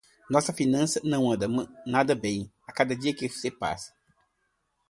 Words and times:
Nossas 0.31 0.55
finanças 0.55 1.03
não 1.03 1.31
andam 1.31 1.69
nada 1.85 2.15
bem, 2.15 2.51
a 2.65 2.73
cada 2.73 2.95
dia 2.95 3.13
que 3.13 3.29
se 3.29 3.51
passa. 3.51 3.93